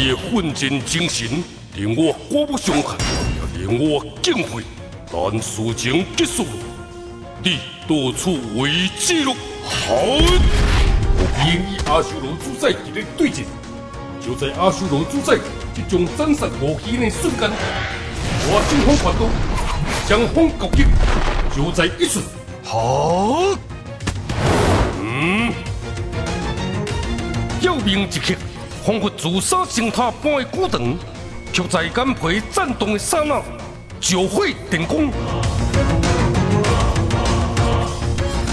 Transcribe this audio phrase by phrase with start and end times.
[0.00, 1.42] 你的奋战精神
[1.74, 2.96] 令我刮目相看，
[3.58, 4.62] 也令我敬佩。
[5.10, 6.50] 但事情结束了，
[7.42, 7.58] 你。
[7.88, 9.34] 到处为记录。
[9.64, 13.44] 好，我建议阿修罗主宰级的对阵。
[14.20, 15.36] 就在阿修罗主宰
[15.74, 17.50] 即将斩杀无形的瞬间，
[18.44, 19.30] 我惊风发动，
[20.06, 20.84] 将风攻击，
[21.56, 22.22] 就在一瞬。
[22.62, 23.56] 好，
[25.00, 25.50] 嗯，
[27.62, 28.34] 要命一刻，
[28.88, 30.96] 仿佛自杀星塔般的孤长，
[31.52, 33.42] 却在眼皮颤动的刹那，
[34.00, 35.02] 就会电光。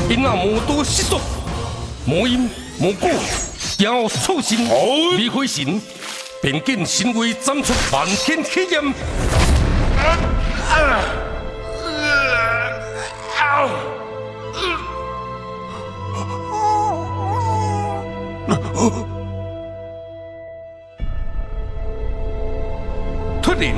[0.09, 1.21] 因那魔多失速，
[2.03, 3.09] 魔音魔果，
[3.79, 4.67] 然后兽心
[5.17, 5.81] 离开神，
[6.41, 8.93] 便见神威斩出漫天黑烟。
[10.01, 11.24] 突
[23.59, 23.73] 然，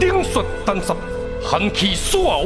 [0.00, 0.94] 冷雪单杀，
[1.42, 2.44] 寒气苏傲。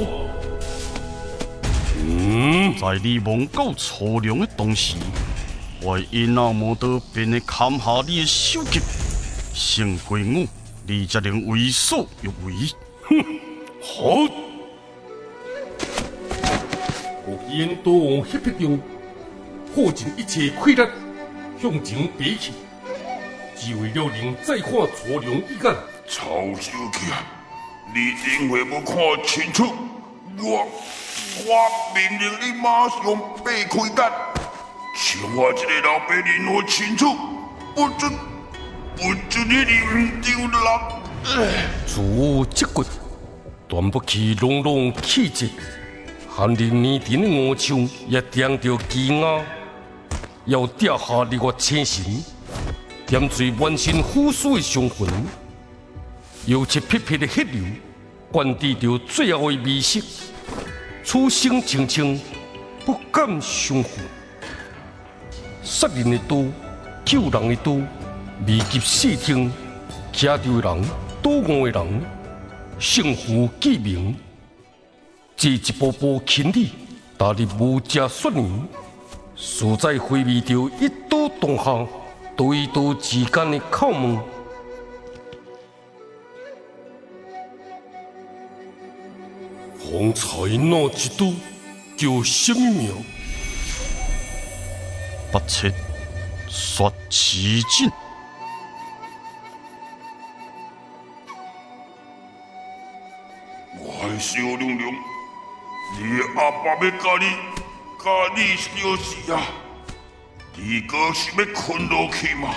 [2.05, 4.97] 嗯，在你梦到粗良的同时，
[5.83, 8.81] 我因那魔刀便会砍下你的首级，
[9.53, 10.47] 胜过我，
[10.87, 12.55] 你才能为所欲为。
[13.03, 13.25] 哼，
[13.83, 14.33] 好！
[17.25, 18.81] 我因多往黑皮中
[19.75, 20.87] 破尽一切气力，
[21.61, 22.53] 向前飞去，
[23.57, 25.75] 只为了能再看粗良一眼。
[26.15, 27.01] 曹小姐，
[27.95, 28.95] 你因为要看
[29.27, 29.65] 清楚，
[30.37, 30.69] 我
[31.47, 33.01] 我命令你马上
[33.43, 34.13] 避开单，
[34.95, 37.17] 像我这个老百你我清楚，
[37.75, 38.13] 不准
[38.95, 40.61] 不准你唔丢人。
[41.87, 42.85] 自我积骨，
[43.67, 45.49] 断不起隆隆气质，
[46.29, 49.41] 寒林年田的乌枪也掂着鸡鸭，
[50.45, 52.05] 要掉下你我千神，
[53.07, 55.09] 点缀满身腐蚀的伤痕。
[56.45, 57.63] 油漆匹匹的血流，
[58.33, 60.03] 灌滴着最后的迷失。
[61.05, 62.21] 此生情情，
[62.85, 64.01] 不敢相负。
[65.63, 66.45] 杀人的刀，
[67.05, 67.73] 救人的刀，
[68.45, 69.53] 未及细听，
[70.13, 70.85] 骑着人，
[71.23, 72.03] 倒卧的人，
[72.81, 74.17] 幸福记名。
[75.37, 76.71] 这一步步轻力，
[77.17, 78.69] 踏入无家雪年，
[79.37, 81.87] 实在回味着一刀洞下，
[82.37, 84.19] 刀与刀之间的叩门。
[89.93, 90.27] 方才
[90.57, 91.27] 那一刀
[91.99, 93.05] 叫什么名？
[95.31, 95.71] 不切
[96.49, 97.91] 说奇境。
[103.79, 104.95] 我的小娘娘，
[105.99, 107.27] 你阿爸要教你，
[108.03, 109.43] 教你小事啊！
[110.57, 112.55] 你哥是要困落去吗？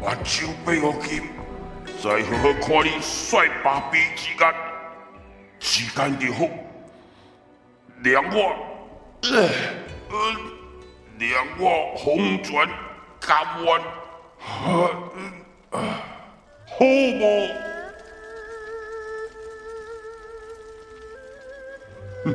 [0.00, 1.22] 目睭闭好紧，
[2.02, 4.65] 再好好看你帅爸比之间。
[5.68, 6.48] 时间就好，
[8.04, 8.54] 让我，
[9.22, 9.50] 呃，
[11.18, 12.68] 让我红泉
[13.20, 13.80] 甘愿，
[14.38, 14.88] 好
[16.78, 16.82] 无？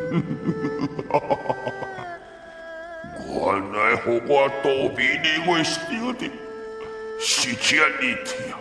[3.33, 3.39] 原
[3.71, 5.79] 来和我躲避你为小
[6.19, 6.29] 的，
[7.17, 8.59] 是这一条，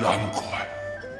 [0.00, 0.42] 难怪。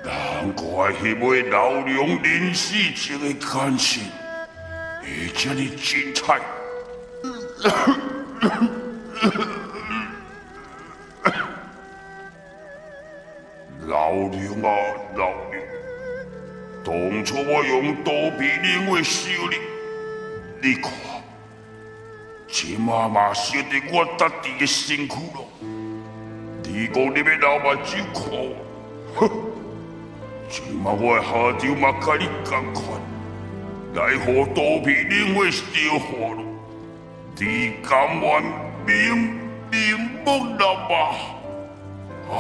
[0.05, 4.05] 难怪迄位老娘临死前的感情
[5.03, 6.41] 会这么精彩。
[13.87, 14.69] 老娘啊，
[15.17, 15.61] 老娘！
[16.83, 19.57] 当初我用刀逼你为修理，
[20.63, 20.91] 你看，
[22.47, 25.45] 这妈妈烧得我得地的辛苦了。
[26.63, 28.55] 你讲你要老目睭看我，
[29.17, 29.50] 哼！
[30.51, 31.31] 今嘛我下
[31.61, 33.01] 朝嘛甲你同款，
[33.95, 36.43] 奈何刀片冷血烧化了，
[37.39, 38.43] 你甘愿
[38.85, 39.39] 明
[39.71, 40.59] 明不难
[40.89, 41.15] 吧？
[42.29, 42.35] 啊，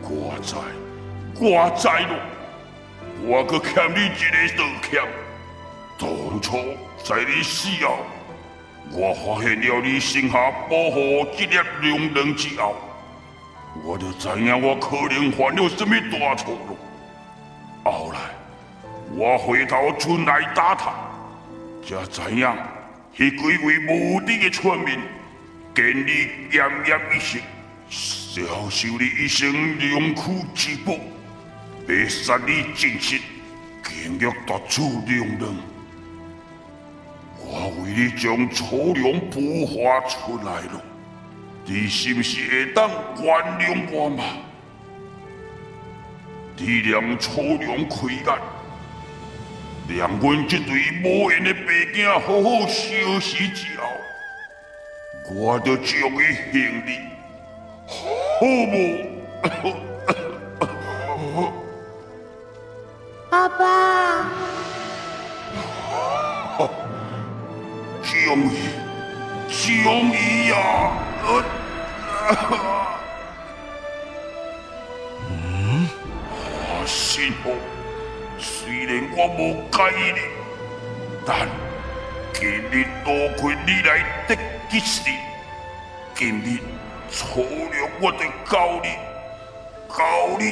[0.00, 0.54] 我知，
[1.38, 2.16] 我知咯，
[3.26, 5.02] 我搁欠你一个道歉。
[5.98, 6.56] 当初
[7.04, 7.98] 在你死后，
[8.90, 12.74] 我发现了你身下保护这粒良人之后。
[13.84, 16.76] 我就知影我可能犯了什么大错了。
[17.84, 18.18] 后来
[19.16, 20.92] 我回头村来打探，
[21.82, 22.46] 才知影，
[23.16, 24.98] 迄几位无敌的村民
[25.74, 27.40] 见你奄奄一息，
[27.88, 30.92] 消受你一生良苦之报，
[31.86, 33.18] 被杀你尽失，
[33.82, 35.56] 强欲夺取良人。
[37.38, 40.84] 我为你将粗粮孵化出来了。
[41.72, 42.90] 你是不是会当
[43.22, 44.24] 原谅我嘛？
[46.56, 53.86] 你让粗粮开眼，让阮这对无缘的白囝好好休息之后，
[55.32, 56.98] 我就将伊行李，
[57.86, 59.89] 好无？
[75.28, 75.88] 嗯，
[76.66, 77.54] 啊，幸福。
[78.38, 80.20] 虽然我无介意你，
[81.26, 81.48] 但
[82.32, 83.90] 今日多亏你来。
[84.28, 84.36] 得
[84.70, 85.10] 吉时，
[86.14, 86.58] 今日
[87.10, 88.86] 初了我得教你，
[89.88, 89.98] 教
[90.38, 90.42] 你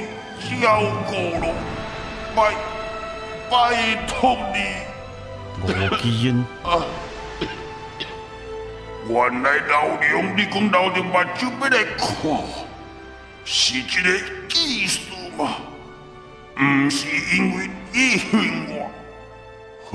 [0.61, 1.55] 照顾咯，
[2.35, 2.39] 拜
[3.49, 3.55] 拜
[4.07, 4.59] 托你。
[5.63, 5.65] 吴
[5.97, 6.45] 基因。
[9.09, 12.07] 原来老娘，你讲老娘目睭要来看，
[13.43, 13.87] 是一个
[14.55, 15.01] 意思
[15.39, 15.57] 吗？
[16.55, 16.61] 不
[16.91, 18.31] 是因为你恨
[18.69, 18.73] 我，
[19.91, 19.93] 呵，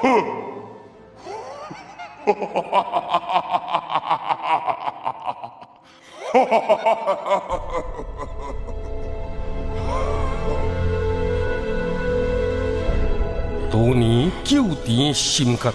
[0.00, 0.02] 呵，
[2.24, 2.96] 哈哈哈哈
[6.32, 6.40] 哈
[7.48, 7.60] 哈！
[13.70, 15.70] 多年久甜心结。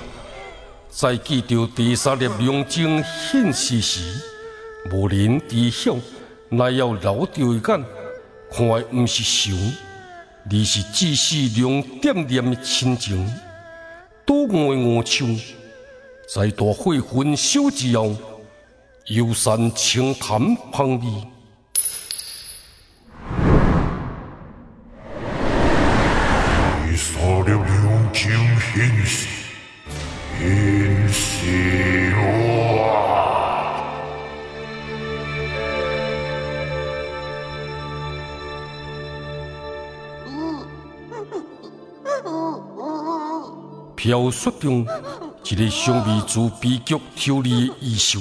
[0.99, 4.19] 在记着第三粒龙晶现世时，
[4.91, 5.95] 无人知晓，
[6.49, 9.55] 乃要留着一眼，看的不是想，
[10.49, 13.31] 而是只是两点点的亲情。
[14.25, 15.39] 多爱我唱，
[16.33, 18.15] 在大火焚烧之后，
[19.05, 21.27] 幽山清潭旁里，
[44.37, 44.85] 雪中，
[45.43, 48.19] 一个香味自悲剧抽离的异兽，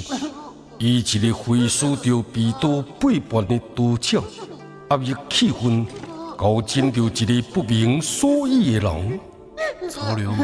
[0.79, 4.23] 以一个回思着被盗背叛的刀鞘，
[4.89, 5.85] 压抑气氛，
[6.35, 9.19] 搞真着一个不明所以的人。
[9.89, 10.35] 粗良。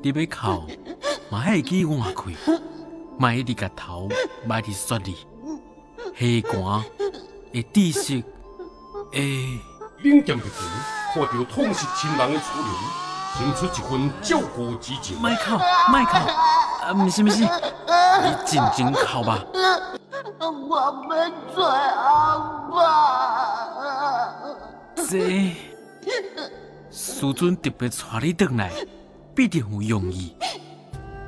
[0.00, 0.64] 你要哭，
[1.30, 2.32] 嘛还会记换开，
[3.18, 4.08] 莫一直甲头
[4.46, 5.14] 埋伫雪里，
[6.16, 6.82] 黑寒
[7.52, 8.22] 会知识，
[9.12, 9.20] 会。
[10.00, 10.48] 冷剑一回，
[11.12, 13.07] 看到痛失亲人的楚良，
[13.38, 15.16] 生出一份照顾之情。
[15.18, 15.52] 莫哭，
[15.92, 16.16] 莫哭，
[16.82, 17.48] 啊，毋是毋是，你
[18.44, 19.38] 真正哭吧。
[20.40, 22.36] 我要做阿
[22.68, 22.74] 爸。
[25.08, 25.54] 这，
[26.90, 28.72] 师尊特别带你回来。
[29.36, 30.34] 必定有用意，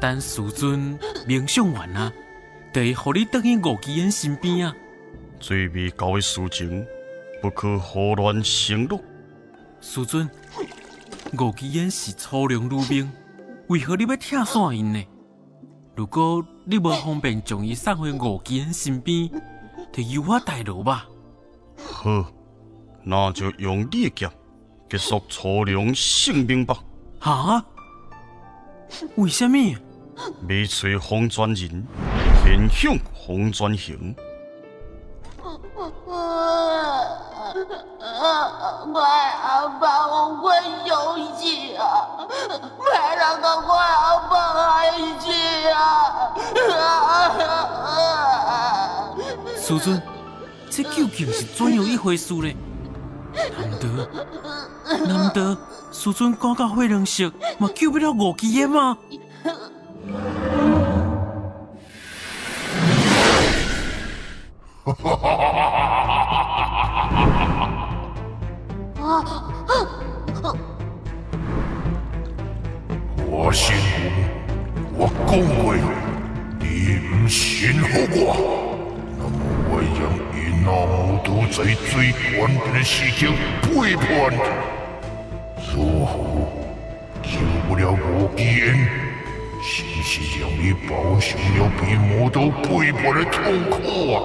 [0.00, 0.98] 但师尊
[1.28, 2.12] 冥想完啊，
[2.74, 4.74] 就会互你倒去吴基恩身边啊。
[5.38, 6.84] 最未交的事情，
[7.40, 8.98] 不可胡乱承诺。
[9.80, 10.28] 师尊，
[11.38, 13.10] 吴基恩是粗粮女兵，
[13.68, 15.04] 为何你要拆散因呢？
[15.94, 19.30] 如果你无方便将伊送回吴基恩身边，
[19.92, 21.06] 就由我代劳吧。
[21.76, 22.26] 好，
[23.04, 24.30] 那就用你的剑
[24.88, 26.82] 结束粗粮性命吧。
[27.20, 27.64] 哈？
[29.14, 29.56] 为什么？
[30.48, 31.86] 未吹红转人，
[32.42, 33.72] 偏向红转
[37.52, 37.66] 形。
[38.92, 39.00] 快
[39.42, 40.90] 阿爸，我快休
[41.37, 41.85] 息啊！
[42.78, 45.26] 快让个快阿爸休息
[45.71, 45.76] 啊！
[49.57, 50.02] 师尊，
[50.71, 52.52] 这究竟是怎样一回事呢？
[53.57, 53.87] 难得，
[55.07, 55.57] 难得，
[55.92, 58.97] 师尊讲到会人色，嘛救不了五基的吗
[64.83, 65.37] 哈哈哈
[65.71, 65.79] 哈？
[73.26, 73.75] 我信
[74.97, 75.75] 我，我讲过，
[76.61, 76.64] 你
[77.09, 78.19] 唔信服我，
[79.19, 79.35] 那么
[79.69, 80.00] 我让。
[80.62, 83.21] 那魔都在最关键的时刻
[83.62, 84.07] 背叛，
[85.75, 85.75] 如
[86.05, 86.12] 何
[87.23, 87.33] 救
[87.67, 88.69] 不了我基恩？
[89.62, 93.40] 是不是让你饱受了被魔都背叛的痛
[93.71, 93.76] 苦
[94.12, 94.17] 啊？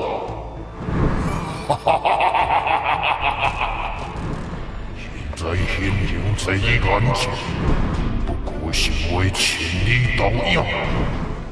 [1.68, 3.85] 哈哈哈哈哈！
[5.36, 7.30] 在现形在你眼前，
[8.26, 10.64] 不过是我千里导引，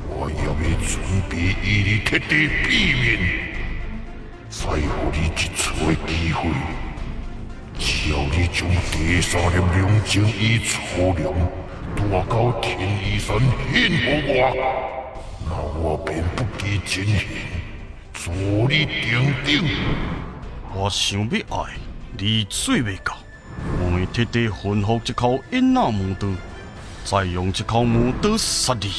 [0.08, 0.50] 我也要
[0.88, 0.92] 准
[1.30, 3.04] 备与你彻底避免。
[4.50, 4.80] 再给
[5.12, 6.50] 你一次的机会，
[7.78, 11.34] 只要你将第三粒龙晶与粗粮
[11.98, 13.38] 带到天意山
[13.74, 14.32] 献给我，
[15.46, 17.20] 那我便不计前嫌，
[18.14, 18.32] 助
[18.70, 19.62] 你顶顶。
[20.74, 21.74] 我想要爱，
[22.18, 23.23] 你做未到。
[23.80, 26.28] 我会彻底驯服这口印那魔刀，
[27.06, 28.92] 再用一口魔刀杀你。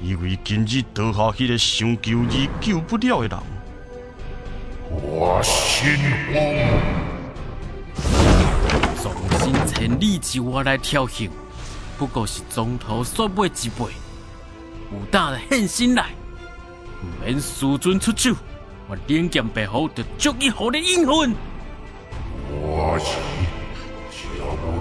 [0.00, 3.38] 因为今日倒下迄个想救你救不了的人，
[4.90, 5.96] 我心
[6.32, 6.40] 慌。
[9.02, 11.28] 纵身千里之外来挑衅，
[11.98, 13.84] 不过是中途煞尾一辈，
[14.92, 16.10] 有胆现身来，
[17.02, 18.34] 唔免师尊出手，
[18.88, 21.34] 我连剑背后就足以互你应魂。
[22.50, 22.98] 我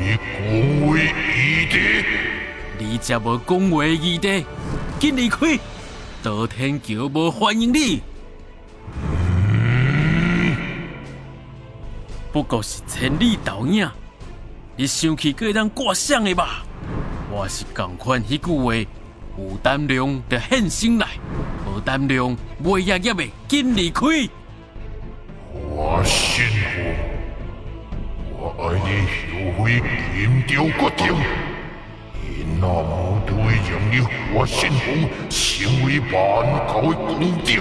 [0.08, 1.02] 你恭维
[1.36, 2.06] 义弟，
[2.80, 4.46] 你才无讲话义地，
[5.02, 5.60] 紧离开！
[6.24, 8.02] 道天桥无欢迎你。
[12.32, 13.86] 不过是千里投影，
[14.78, 16.64] 你想起个当挂相的吧？
[17.30, 18.74] 我是共款迄句话，
[19.38, 21.06] 有胆量就现身来，
[21.66, 24.06] 无胆量袂业业的紧离开。
[25.54, 26.96] 我心慌。
[28.40, 29.27] 我爱你
[29.68, 29.84] 后悔
[30.16, 31.14] 金雕决定，
[32.24, 34.00] 因那无对让你
[34.34, 34.80] 我心慌，
[35.30, 36.16] 成为万
[36.68, 37.60] 国的公敌。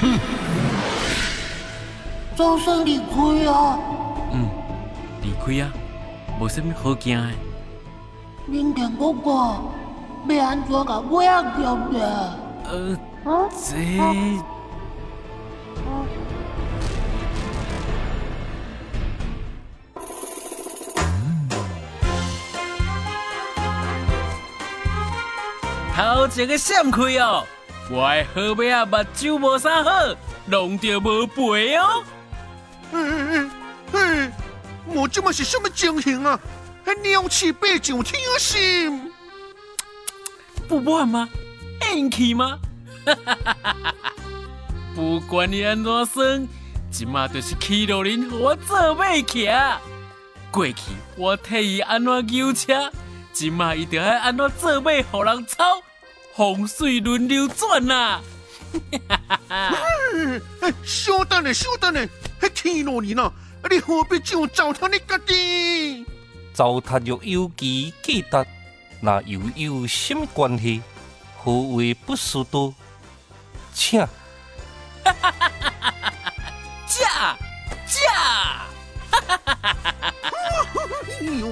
[0.00, 0.18] 哼！
[2.34, 3.78] 总算离开啊！
[4.32, 4.48] 嗯，
[5.22, 5.72] 离开啊，
[6.40, 7.28] 无什么好惊的。
[8.50, 12.38] 恁听我讲，要安怎甲我啊叫的？
[12.64, 12.98] 呃，
[13.50, 13.76] 这
[26.26, 27.44] 一个闪开哦！
[27.90, 29.90] 我的好尾啊，目睭无啥好，
[30.46, 32.04] 弄着无陪哦。
[32.92, 33.50] 嘿嘿
[33.92, 34.30] 嘿，
[34.86, 36.38] 我这么是什么情形啊？
[36.84, 39.12] 还鸟气背上天心？
[40.68, 41.28] 不玩吗？
[41.94, 42.58] 硬气吗？
[44.94, 46.48] 不管你安怎算，
[46.90, 49.48] 即马就是去路人和我做马骑。
[50.50, 50.74] 过去
[51.16, 52.90] 我替伊安怎牛车，
[53.32, 55.82] 即马伊就爱安怎做马，互人操，
[56.36, 58.20] 风水轮流转呐、
[59.46, 59.72] 哎，
[60.84, 62.08] 稍等咧，稍等咧，
[62.40, 63.32] 迄天路人啊，
[63.70, 66.04] 你何必这样糟蹋你家己？
[66.52, 68.44] 糟蹋若有其记达，
[69.00, 70.82] 那又有什么关系？
[71.38, 72.74] 何为不速度？
[73.72, 74.00] 请
[76.88, 77.36] 驾
[77.86, 78.66] 驾！
[81.20, 81.48] 哎呦，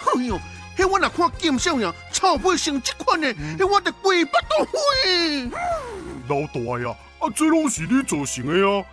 [0.00, 0.40] 哎呦，
[0.78, 5.50] 迄我若看金少爷操背成这款的，迄我得跪不到灰。
[6.28, 8.84] 老大呀，啊，这拢是你造成的啊！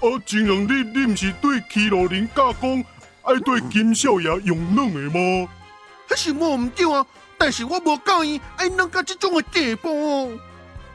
[0.00, 2.84] 啊，真让你，你毋是对祁路人假讲，
[3.22, 5.48] 爱对金少爷用软的吗？
[6.10, 7.06] 迄是我唔对啊，
[7.38, 10.38] 但是我无教伊爱弄到这种的地步。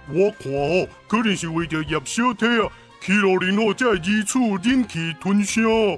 [0.09, 2.69] 我看哦，可能是为着叶小体啊，
[3.01, 5.97] 祁路人吼才会以此忍气吞声。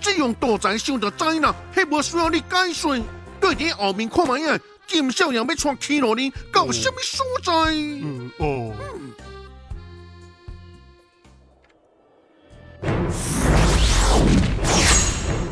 [0.00, 2.98] 这样大才想就知啦，迄无需要你解说。
[3.46, 7.52] 对伫后面看卖啊，金少爷要带祁路人到什么所在？
[7.72, 8.72] 嗯哦，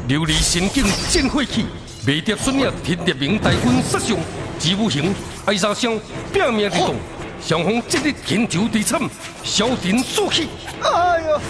[0.08, 1.66] 琉璃神境剑火气，
[2.04, 4.16] 未蝶孙也天列明大军杀上，
[4.58, 5.14] 吉武行
[5.46, 5.96] 爱杀伤
[6.32, 6.96] 拼命地动，
[7.40, 9.00] 双方今日天仇地惨，
[9.44, 10.48] 小人速起。
[10.82, 11.40] 哎呀，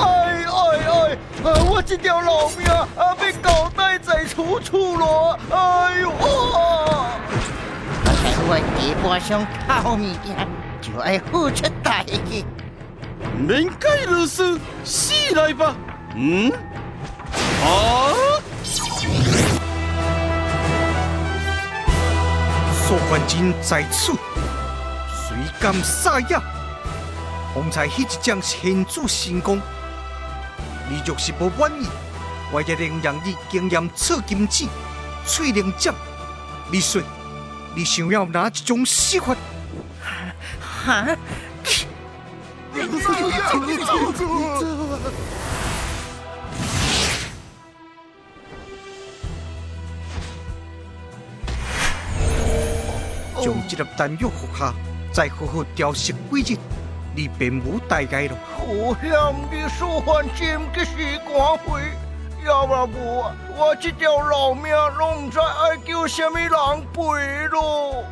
[0.00, 0.27] 哎
[0.78, 1.50] 哎哎！
[1.50, 5.38] 啊，我这条老命啊，被狗带在楚楚了！
[5.50, 7.10] 哎呦啊！
[8.04, 8.12] 在
[8.46, 10.48] 我地盘上靠物件，
[10.80, 12.44] 就要付出代价。
[13.36, 15.74] 免解如斯，死来吧！
[16.14, 16.52] 嗯？
[17.62, 18.14] 啊？
[22.86, 26.38] 索冠军在此，谁敢撒野？
[27.54, 29.60] 方才迄一将天主神功，
[30.90, 31.86] 你若是不满意，
[32.50, 34.66] 我一定让你经验测金子、
[35.26, 35.92] 翠灵剑。
[36.70, 37.02] 你说，
[37.74, 39.36] 你想要哪一种死法？
[40.60, 41.16] 哈？
[53.40, 54.74] 将这粒丹药服下，
[55.12, 56.58] 再好好调息几日，
[57.18, 58.38] 你并无大碍了。
[58.64, 61.82] 我向你说还真嘅是光辉，
[62.46, 66.50] 要不然我我这条老命拢唔知爱叫什么人
[66.92, 68.04] 赔咯。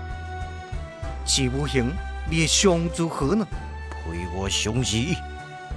[1.25, 1.93] 季无形，
[2.29, 3.47] 你的想如何呢？
[3.91, 4.97] 陪我相死，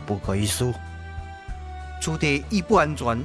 [0.08, 0.74] 不可以输。
[2.02, 3.24] 此地已不安全，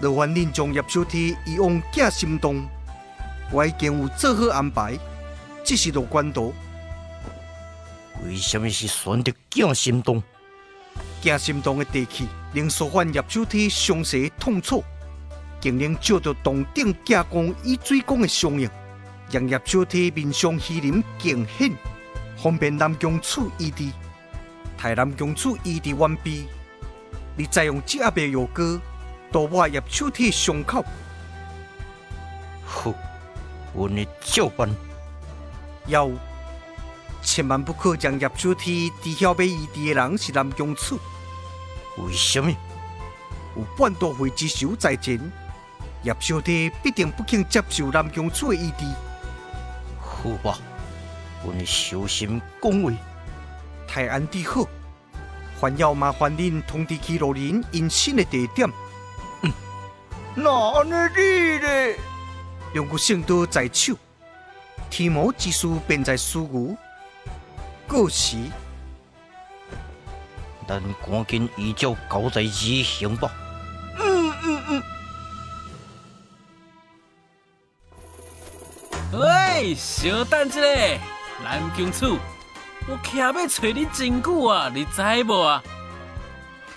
[0.00, 2.62] 若还恁将叶小天移往假心动，
[3.50, 4.98] 我已经有做好安排，
[5.64, 6.52] 只是落关道，
[8.24, 10.22] 为什么是选择惊心动？
[11.20, 14.82] 惊心动的地气令所犯叶小天伤势痛楚，
[15.60, 18.68] 更能照着洞顶加工以水工的相应，
[19.30, 21.72] 让叶小天面上虚林更显，
[22.36, 23.84] 方便南宫处医治。
[24.76, 26.46] 台南宫处医治完毕，
[27.36, 28.62] 你再用这阿杯药膏
[29.32, 30.84] 涂抹叶小天伤口。
[32.64, 32.94] 呼，
[33.74, 34.68] 阮的照办。
[35.86, 36.08] 要
[37.22, 40.98] 千万不可将叶小天知晓要医治的人是南宫处。
[41.98, 42.50] 为什么？
[43.56, 45.20] 有半多会之手在前，
[46.04, 48.84] 叶小天必定不肯接受南宫处的医治。
[50.00, 50.58] 好吧，
[51.44, 52.94] 阮小心恭维，
[53.86, 54.66] 泰安地好，
[55.60, 58.68] 还要麻烦您通知去罗林隐身的地点。
[59.42, 59.52] 嗯，
[60.34, 61.96] 那安尼你呢？
[62.74, 63.94] 两个圣都在手，
[64.88, 66.76] 天魔之事便在事无。
[67.88, 68.36] 过时。
[70.68, 73.32] 咱赶紧依照交代执行吧。
[73.98, 74.82] 嗯嗯嗯。
[79.14, 80.60] 喂，小等一下，
[81.42, 82.18] 南宫处，
[82.86, 85.62] 我徛要找你真久啊，你知无啊？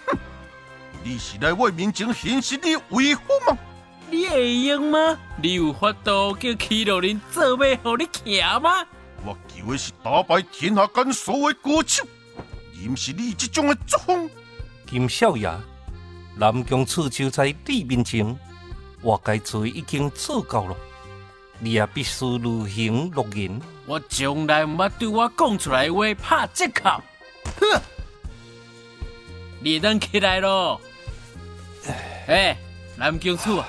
[0.07, 0.17] 哼，
[1.03, 3.57] 你是来我面前显示你威风吗？
[4.09, 5.17] 你会用吗？
[5.35, 8.85] 你有法度叫祁洛人做马，互你徛吗？
[9.25, 12.05] 我求的是打败天下间所有高手。
[12.87, 14.29] 不是你这种的作风，
[14.89, 15.47] 金少爷，
[16.35, 18.35] 南宫处就在你面前，
[19.03, 20.75] 我该做已经做够了，
[21.59, 23.61] 你也必须履行诺言。
[23.85, 27.03] 我从来唔捌对我讲出来话拍折扣，
[27.59, 27.81] 哼！
[29.59, 30.81] 你等起来咯，
[32.27, 32.57] 哎，
[32.97, 33.67] 南宫处啊，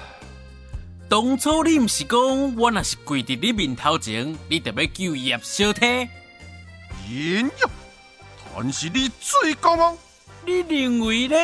[1.13, 6.09] 当初你唔是讲我若是跪伫你面头前，你就要救叶小天？
[7.07, 7.69] 人妖！
[8.57, 9.95] 但是你最高吗？
[10.47, 11.37] 你认为呢？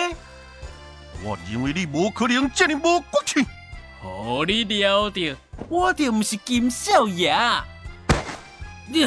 [1.23, 3.45] 我认为你无可能这么无骨气。
[4.03, 5.37] 哦，你了着，
[5.69, 7.37] 我就不是金少爷。
[8.87, 9.07] 你，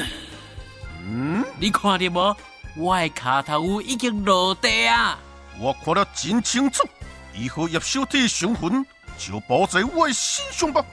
[1.00, 2.38] 嗯，你看到无？
[2.78, 5.17] 我的卡头已经落地啊！
[5.60, 6.88] 我看得真清楚，
[7.34, 8.86] 以后叶小天的雄魂
[9.30, 10.84] 就包在我的身上吧。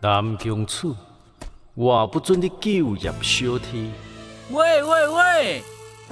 [0.00, 0.96] 南宫处，
[1.74, 3.92] 我不准你救叶小天。
[4.50, 5.64] 喂喂喂！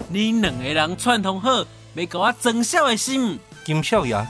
[0.09, 3.39] 你两个人串通好，要给我增小的心。
[3.65, 4.25] 金少爷，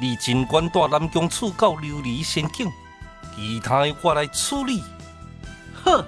[0.00, 2.70] 你尽管带南宫处到琉璃仙境，
[3.34, 4.82] 其他的我来处理。
[5.74, 6.04] 好，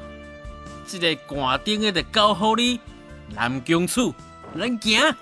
[0.87, 2.79] 这个官顶的就交好你。
[3.31, 4.15] 南宫处，
[4.59, 5.15] 咱行。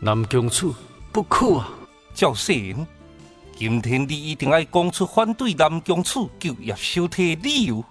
[0.00, 0.74] 南宫处，
[1.12, 1.70] 不可啊！
[2.14, 2.86] 赵世仁，
[3.58, 7.82] 今天你一定要讲出反对南宫处救叶小天的理由，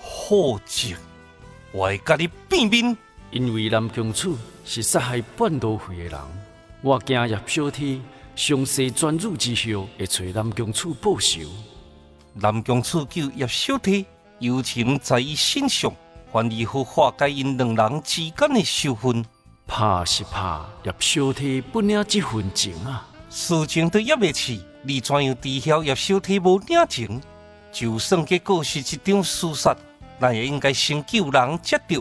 [0.00, 0.96] 否则
[1.70, 2.96] 我会甲你变面。
[3.30, 6.18] 因为南宫处是杀害半都会的人，
[6.80, 8.02] 我惊叶小天
[8.34, 11.40] 上世专入之后会找南宫处报仇。
[12.32, 14.02] 南宫处救叶小天，
[14.38, 15.92] 友情在伊身上，
[16.32, 19.22] 还如何化解因两人之间的仇恨？
[19.66, 23.06] 怕是怕叶小天不领这份情啊！
[23.28, 27.20] 事情都压未起，你怎样知晓叶小天无领情？
[27.72, 29.76] 就算结果是一场厮杀，
[30.20, 32.00] 咱也应该先救人才对。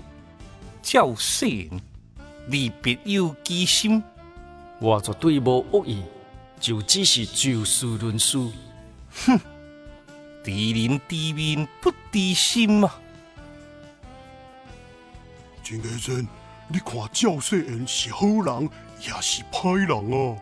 [0.84, 1.82] 赵世仁，
[2.48, 4.04] 你别有居心。
[4.78, 6.04] 我绝对无恶意，
[6.60, 8.38] 就只是就事论事。
[9.26, 9.40] 哼，
[10.44, 12.92] 知人知面不知心嘛。
[15.64, 16.28] 金先生，
[16.68, 18.70] 你看赵世仁是好人
[19.02, 20.38] 也是歹人啊？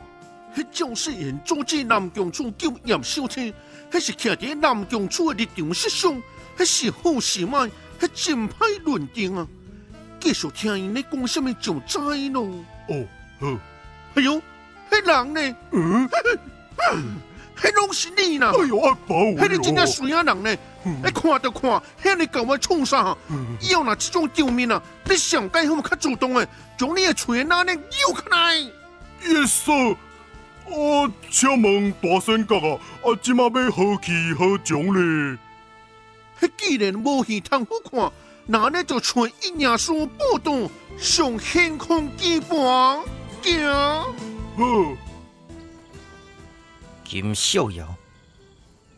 [0.56, 3.54] 迄赵世仁阻止南宫处救叶小天，
[3.92, 6.22] 迄是徛伫南宫处的立场设想，
[6.58, 9.48] 迄是好是歹，迄真歹论定啊！
[10.20, 12.44] 继续听因咧讲什么就知咯。
[12.90, 13.06] 哦，
[13.40, 13.48] 好。
[14.16, 14.42] 哎呦，
[14.92, 15.58] 迄人呢？
[15.72, 16.10] 嗯，
[17.58, 18.52] 迄拢是你呐！
[18.56, 20.56] 哎呦，阿宝，迄你真正水啊人呢？
[20.84, 23.18] 你看就看，遐你搞我创啥？
[23.60, 28.72] 以后若这种场面啊，你上街好较主动诶，将你的嘴那呢扭开来。
[29.26, 29.96] Yes，
[30.66, 35.38] 我请问大仙阁啊，啊，即马要何去何从咧？
[36.40, 38.12] 迄既然无戏通好看。
[38.46, 43.00] 那呢就传一年书报道，上天空基盘
[43.42, 43.66] 行。
[44.58, 44.96] 好，
[47.06, 47.96] 金逍遥，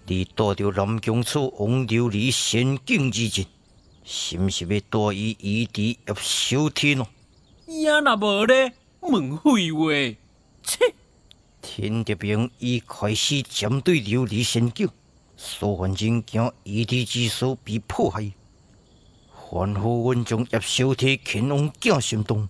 [0.08, 3.46] 你带着南宫处王琉璃仙境之前，
[4.04, 7.08] 是毋是要带伊移地叶小天哦？
[7.68, 9.90] 呀，那无咧，问废话。
[10.64, 10.96] 切！
[11.68, 14.88] 天德兵已开始针对琉璃仙境，
[15.36, 18.32] 苏焕真惊移地之所被迫害。
[19.34, 22.48] 还好阮将叶小天擒往镜心动，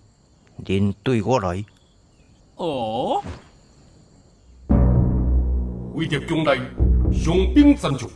[0.62, 1.64] 恁对我来。
[2.56, 3.22] 哦，
[5.94, 6.58] 为着将来
[7.10, 8.08] 雄兵战场，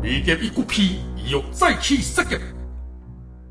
[0.00, 2.36] 未得一股皮，欲再起杀敌。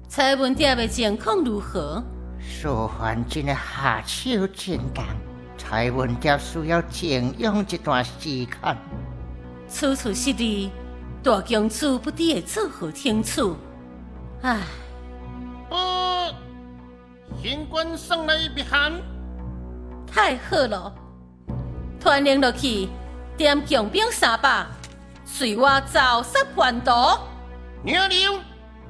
[0.08, 2.02] 蔡文蝶的情况如何？
[2.40, 5.04] 苏焕真的下手真重，
[5.76, 8.48] 蔡文蝶需要静养一段时间。
[9.68, 10.70] 处处失利，
[11.24, 13.58] 大公主不知会作何听处。
[14.44, 14.62] 唉，
[15.72, 16.32] 哦，
[17.42, 18.94] 新官上来避寒，
[20.06, 20.94] 太好了！
[22.00, 22.88] 传令落去，
[23.36, 24.68] 点强兵三百，
[25.26, 26.92] 随我走杀叛徒。
[27.82, 28.36] 娘娘，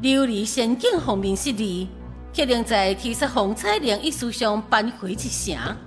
[0.02, 1.88] 琉璃仙境方面失利，
[2.34, 5.78] 决定在提出风采良一书上扳回一城，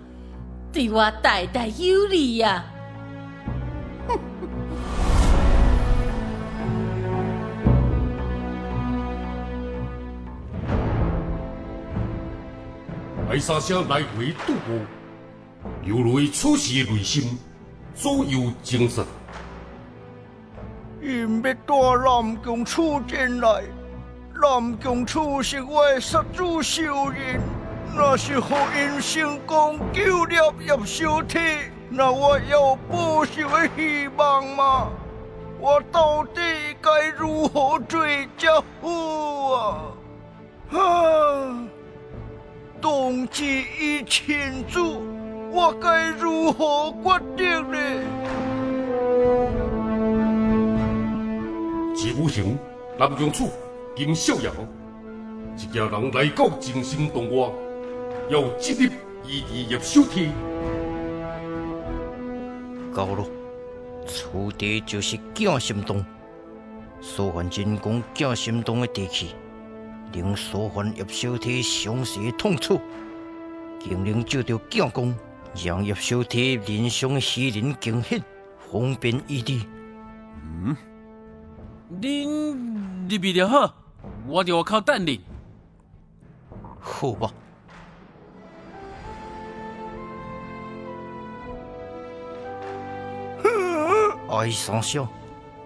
[0.77, 2.63] 对我大大有利呀！
[13.31, 14.79] 爱三声来回渡过，
[15.83, 17.39] 犹如初时的内心
[17.95, 19.03] 左右精神。
[21.01, 23.63] 因要带南宫楚进来，
[24.43, 27.41] 南宫楚是我的杀主仇人，
[27.95, 34.89] 若是好因成功救了叶小天，那我有报仇的希望吗？
[35.59, 36.41] 我到底
[36.83, 38.05] 该如何做
[38.37, 38.49] 才
[38.81, 39.83] 好啊？
[40.73, 40.79] 啊！
[42.81, 45.03] 冬季已庆祝，
[45.51, 47.79] 我该如何决定呢？
[51.97, 52.59] 齐武行、
[52.99, 53.49] 南宫楚、
[53.97, 54.53] 金小瑶，
[55.57, 57.49] 一家人来到静心洞外，
[58.29, 58.91] 要直入
[59.25, 60.33] 异地叶小天。
[62.93, 63.25] 高了，
[64.07, 66.05] 此地就是镜心洞。
[67.01, 69.35] 苏焕进攻镜心洞的地气。
[70.13, 72.81] 令所犯叶小天详细痛楚，
[73.81, 75.15] 竟能照着镜光，
[75.63, 78.23] 让叶小天人上虚人惊险，
[78.71, 79.67] 方便异地。
[80.43, 80.77] 嗯，
[82.01, 82.55] 恁
[83.11, 83.75] 入去就好，
[84.27, 85.21] 我就靠等你。
[86.81, 87.31] 好吧。
[94.29, 95.07] 爱三小，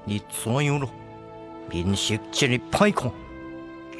[0.04, 0.88] 你怎样了？
[1.70, 3.10] 面色真的歹看。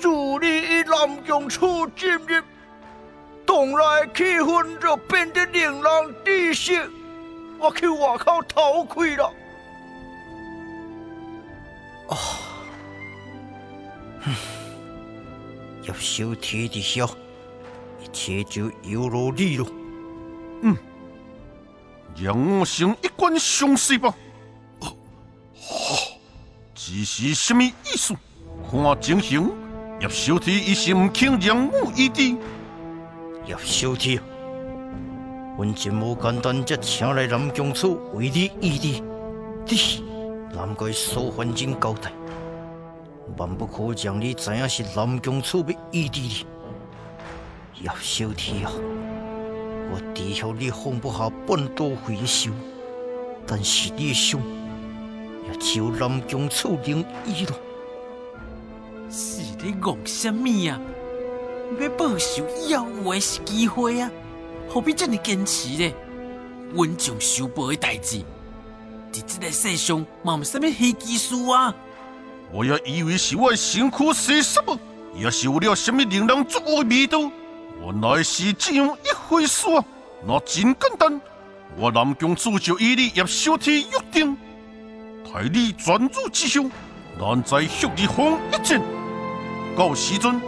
[0.00, 2.42] 助你与南宫楚进入
[3.46, 3.76] 洞内
[4.14, 5.82] 气氛，就变得令人
[6.24, 6.80] 窒息。
[7.58, 9.32] 我去外口偷窥了。
[12.08, 12.16] 啊！
[15.82, 17.08] 叶小天的笑，
[18.00, 19.66] 一切就犹如你了。
[20.62, 20.76] 嗯，
[22.16, 24.14] 让我先一观详细吧。
[26.90, 28.14] 哦，这是什么意思？
[28.68, 29.50] 看情形。
[30.00, 32.36] 叶小天一心唔肯让我异地。
[33.46, 34.20] 叶小天，
[35.56, 39.02] 阮真无简单，才请来南宫楚为你异地，
[39.66, 40.02] 你
[40.54, 42.10] 难怪苏焕进交代，
[43.36, 46.46] 万不可让你知影是南宫楚要异地你。
[47.84, 48.72] 叶小天啊，
[49.92, 52.50] 我知晓你放不下半多回首，
[53.46, 54.40] 但是你想，
[55.50, 57.52] 也只有南宫楚灵依了。
[59.10, 60.80] 是你戆什么啊？
[61.80, 64.10] 要报仇要有的是机会啊！
[64.68, 65.92] 何必这么坚持呢？
[66.74, 68.20] 稳将修报的代志，
[69.10, 71.74] 在这个世上嘛有什么黑技术啊！
[72.52, 74.78] 我也以为是我辛苦写什么，
[75.14, 77.18] 也是有了什么令人作恶的味道。
[77.82, 79.84] 原来是这样一回事啊！
[80.26, 81.20] 那真简单，
[81.76, 84.36] 我南宫楚就以你叶小天约定，
[85.32, 86.68] 待你专注之后，
[87.18, 88.82] 咱再蓄力方一战。
[89.76, 90.40] 到时阵，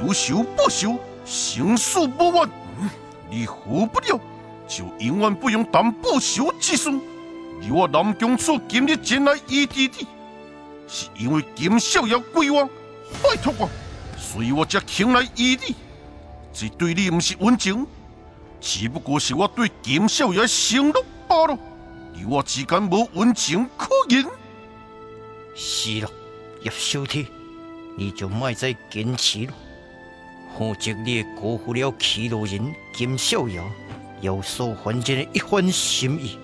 [0.00, 2.48] 有仇报仇，生死不完。
[3.28, 4.20] 你活不了，
[4.68, 6.88] 就永远不用担报仇之事。
[6.88, 10.06] 而我南宫楚今日前来异地的，
[10.86, 12.64] 是因为金少爷归我，
[13.22, 13.68] 拜托我，
[14.16, 15.74] 所以我才前来异地。
[16.52, 17.84] 这对你不是温情，
[18.60, 21.58] 只不过是我对金少爷承诺罢了。
[22.18, 24.24] 与我之间无温情可言。
[25.54, 26.10] 是了，
[26.62, 27.26] 叶小天。
[27.98, 29.52] 你就莫再坚持了，
[30.58, 33.64] 否则你辜负了齐路人金小瑶
[34.20, 36.38] 有所还进的一番心意。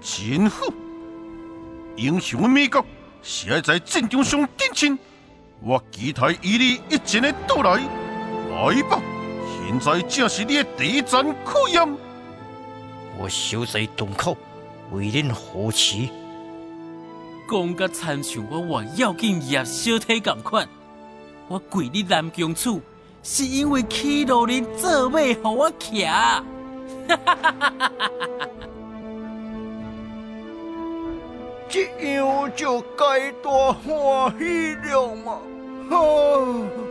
[0.00, 0.66] 真好，
[1.96, 2.82] 英雄的美国
[3.22, 4.98] 是要在战场上展现。
[5.60, 7.82] 我期待与你一战的到来。
[8.50, 9.02] 来吧，
[9.66, 11.86] 现在正是你的第一战考验。
[13.18, 14.36] 我守在洞口，
[14.92, 16.08] 为恁护持。
[17.50, 20.68] 讲甲参像我活要紧叶小体共款。
[21.48, 22.80] 我跪伫南宫厝，
[23.22, 26.04] 是因为启路人做马互我骑。
[26.04, 26.44] 哈
[27.08, 28.10] 哈哈哈哈哈！
[31.70, 35.38] 这样就该大欢喜了嘛！
[35.90, 35.96] 哈！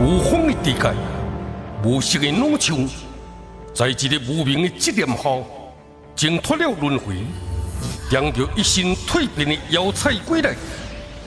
[0.00, 0.94] 无风的地界，
[1.84, 2.88] 无色的怒枪，
[3.74, 5.22] 在一个无名的执念下，
[6.16, 7.16] 挣脱了轮回，
[8.10, 10.56] 带着一身蜕变的妖彩归来，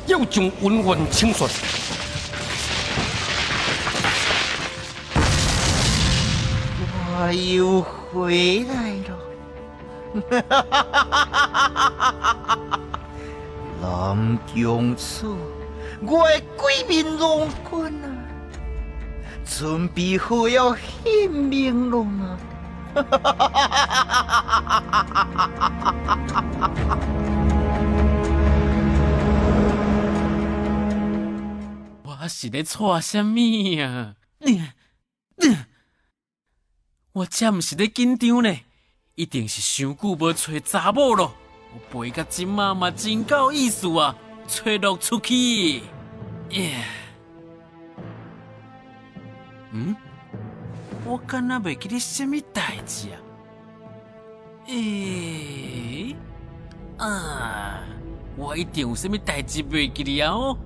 [0.07, 1.47] 要将温婉清算。
[7.15, 7.79] 我又
[8.11, 9.15] 回来了，
[10.31, 12.57] 哈哈哈哈哈！
[13.79, 15.37] 南疆楚，
[16.01, 18.09] 我的鬼面龙君啊，
[19.45, 22.37] 准备好要献命了吗？
[22.95, 23.49] 哈哈哈
[25.01, 25.13] 哈
[26.89, 26.99] 哈！
[32.03, 33.39] 我是咧错什么
[33.81, 34.15] 啊？
[37.13, 38.55] 我这毋是咧紧张呢，
[39.15, 41.33] 一定是伤久无找查某咯。
[41.73, 44.15] 我背甲今嘛嘛真够意思啊，
[44.47, 45.81] 找落出去。
[49.73, 49.95] 耶，嗯，
[51.05, 53.17] 我敢若袂记得什么代志啊？
[54.67, 56.15] 诶，
[56.97, 57.81] 啊，
[58.37, 60.31] 我一定有什么代志袂记得啊？
[60.31, 60.57] 哦。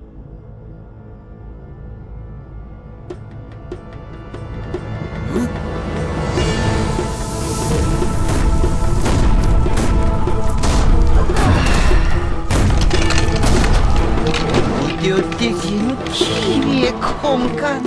[15.04, 16.92] 有敌人气灭
[17.22, 17.82] 空间，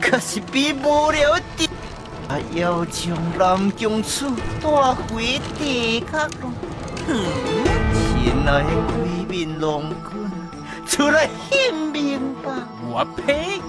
[0.00, 1.68] 可是比不了的。
[2.30, 4.30] 我要将南疆楚
[4.60, 4.68] 带
[5.10, 6.52] 回地壳咯！
[7.06, 10.30] 亲爱的鬼面龙君，
[10.86, 12.68] 出来献命吧！
[12.86, 13.60] 我呸！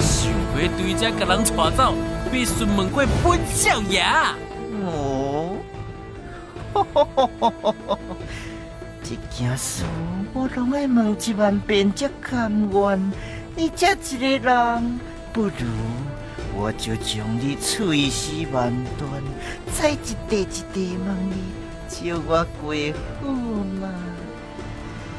[0.00, 1.94] 想要对这个人带走，
[2.32, 4.02] 必须问过本少爷。
[4.84, 5.58] 哦！
[9.02, 9.84] 这件事
[10.32, 13.12] 我拢爱问一万遍才甘愿。
[13.54, 15.00] 你这一个人，
[15.32, 15.50] 不如
[16.54, 19.10] 我就将你碎尸万段，
[19.78, 21.34] 再一地一地问你，
[21.88, 22.74] 叫我过
[23.20, 23.28] 好
[23.80, 23.82] 吗？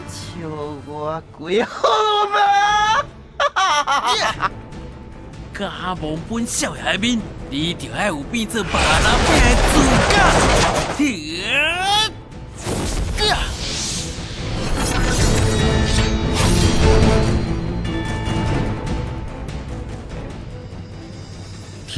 [0.10, 1.78] 叫我过好
[2.30, 2.38] 吗？
[3.38, 4.02] 哈哈
[4.38, 4.52] 哈！
[5.58, 8.80] 假蒙本少爷面，你就爱有变做别人
[9.28, 9.74] 变的资
[10.10, 10.13] 格。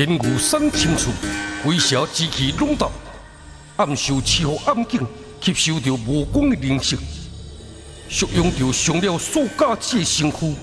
[0.03, 1.11] 天牛山深处，
[1.63, 2.91] 鬼蛇之气笼罩，
[3.77, 5.05] 暗受气候暗境，
[5.39, 6.97] 吸收着无光的灵息，
[8.09, 10.55] 蓄养着上了数架子的身躯。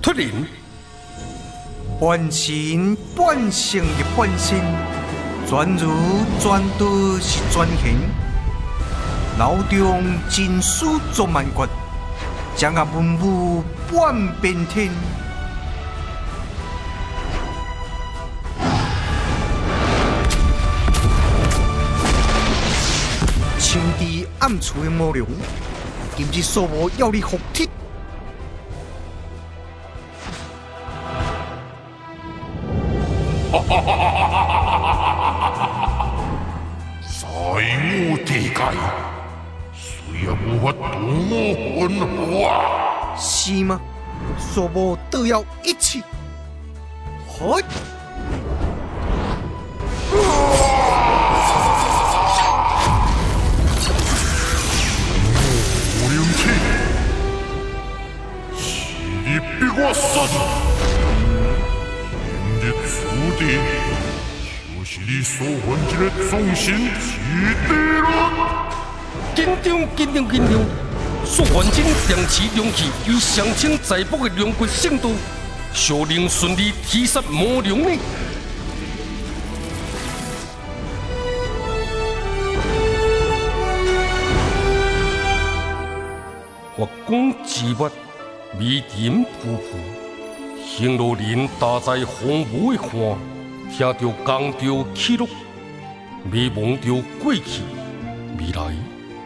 [0.00, 0.30] 突然，
[2.00, 4.60] 半身半性的半身，
[5.48, 5.90] 转如
[6.40, 7.98] 转都是转形，
[9.36, 11.66] 脑中金属作万骨，
[12.54, 14.88] 将个文武半边天。
[24.40, 25.26] 暗处的魔龙，
[26.16, 27.68] 今日所无要你服帖。
[33.52, 34.22] 哈哈哈哈
[35.92, 36.10] 哈！
[37.02, 38.60] 在我地界，
[39.74, 40.78] 虽然无法度
[41.28, 41.32] 我
[41.78, 41.80] 魂
[42.16, 42.48] 魄，
[43.18, 43.78] 是吗？
[44.38, 46.02] 所无都要一起。
[47.28, 47.62] 嘿！
[60.10, 60.26] 逼我杀
[62.60, 63.00] 今日注
[63.38, 63.42] 定
[64.76, 66.66] 就是你所犯这个忠心
[66.98, 67.06] 之
[67.68, 67.70] 地
[68.02, 68.08] 了。
[69.36, 70.52] 紧张，紧张，紧张！
[71.24, 71.76] 所犯这
[72.08, 75.12] 长持勇气与上清在卜的两国圣都，
[75.72, 77.98] 小令顺利提杀魔龙呢？
[86.76, 87.90] 月光之月。
[88.58, 89.78] 迷尘浮浮，
[90.72, 93.18] 行路人搭在荒芜的岸，
[93.70, 95.28] 听着江潮起落，
[96.30, 97.62] 迷茫着过去，
[98.38, 98.72] 未来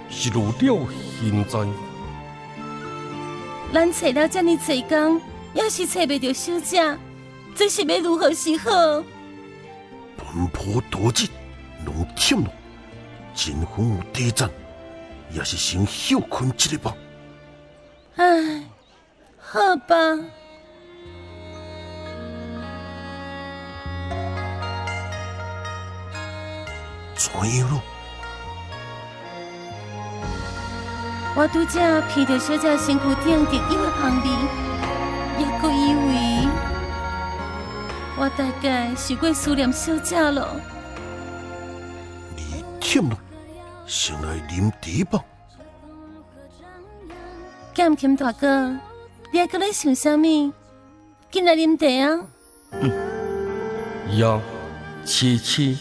[0.09, 0.89] 是如了
[1.21, 1.61] 现在。
[3.73, 5.21] 咱找了这么多工，
[5.53, 6.99] 要是找不到小姐，
[7.55, 8.71] 这是要如何是好？
[10.17, 11.29] 奔波多日，
[11.85, 12.51] 拢忝了，
[13.35, 14.51] 真有地战，
[15.31, 16.97] 也是先休困一日吧。
[18.17, 18.65] 唉，
[19.39, 19.95] 好吧。
[27.33, 27.83] 怎样了？
[31.37, 34.27] 我拄则披着小姐身躯顶特有的香味，
[35.39, 36.49] 也阁以为
[38.17, 40.61] 我大概是过思念小姐了。
[42.37, 43.19] 你忝了，
[43.87, 45.25] 先来啉茶吧。
[47.75, 48.77] 剑琴大哥，
[49.33, 50.53] 你还搁咧想啥物？
[51.33, 52.23] 进来啉茶啊！
[54.13, 54.41] 呀，
[55.05, 55.77] 凄凄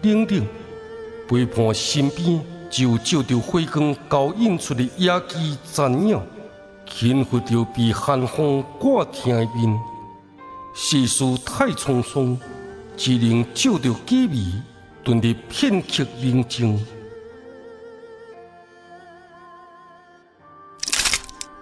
[0.00, 0.46] 冷冷，
[1.28, 6.20] 陪伴身边就照着火光交映出的野鸡残影，
[6.88, 9.78] 轻拂着被寒风刮疼的面。
[10.74, 12.38] 世事太匆匆，
[12.96, 14.62] 只能照着假味，
[15.04, 16.86] 遁入片刻宁静。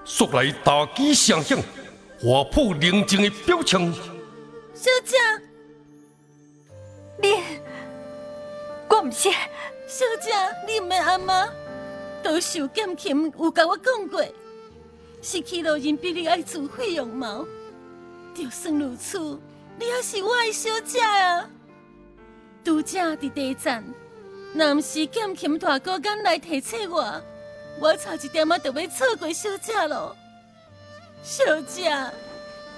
[0.04, 1.58] 速来大击声响，
[2.20, 3.92] 划破宁静的表情。
[4.74, 5.16] 小姐，
[7.22, 7.28] 你，
[9.04, 9.28] 我唔是。
[9.86, 10.32] 小姐，
[10.66, 11.46] 你唔免安吗？
[12.22, 14.24] 多受剑琴有甲我讲过，
[15.20, 17.44] 失去了人比你爱自费用毛。
[18.34, 19.38] 就算如此，
[19.78, 21.46] 你也是我的小姐啊！
[22.64, 23.84] 拄则伫地站，
[24.54, 27.20] 若毋是剑琴大哥赶来提醒我。
[27.80, 30.16] 我差一点仔就要错过小姐了，
[31.22, 31.90] 小姐，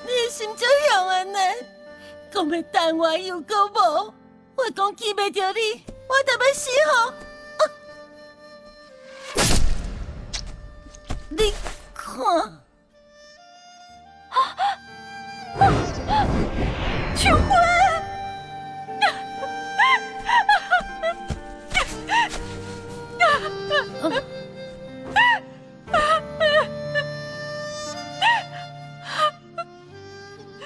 [0.04, 1.38] 你的心怎样安尼？
[2.32, 4.12] 讲要等我又搁无，
[4.56, 7.12] 我讲见袂着你，我得要死吼！
[11.28, 11.52] 你
[11.94, 12.14] 看，
[17.16, 17.56] 秋花。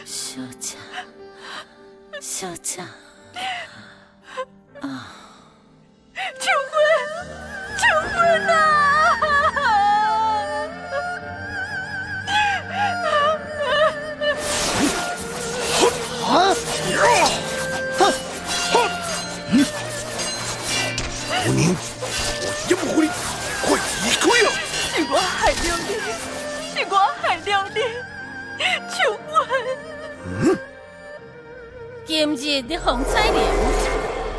[0.04, 0.76] 小姐，
[2.20, 2.82] 小姐，
[32.82, 33.40] 今日的红彩铃，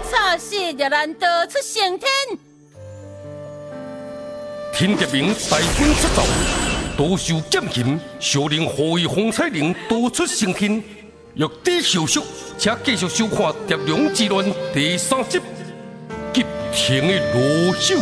[0.10, 2.10] 插翅也难得出升天。
[4.74, 6.26] 听得明大军出动，
[6.98, 10.82] 多受剑琴，小令护卫红彩铃多出升天。
[11.36, 12.20] 欲知后续，
[12.58, 15.40] 且继续收看《蝶龙之乱》第三集
[16.34, 17.96] 《急停的罗秀》。